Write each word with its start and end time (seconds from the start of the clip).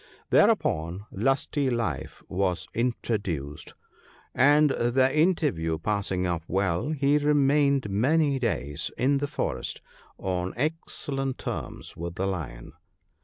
"Thereupon 0.31 1.05
Lusty 1.11 1.69
life 1.69 2.23
was 2.27 2.67
introduced, 2.73 3.75
and, 4.33 4.71
the 4.71 5.11
inter 5.15 5.51
view 5.51 5.77
passing 5.77 6.25
off 6.25 6.41
well, 6.47 6.89
he 6.89 7.19
remained 7.19 7.87
many 7.87 8.39
days 8.39 8.89
in 8.97 9.19
the 9.19 9.27
forest 9.27 9.79
on 10.17 10.55
excellent 10.57 11.37
terms 11.37 11.95
with 11.95 12.15
the 12.15 12.25
Lion. 12.25 12.73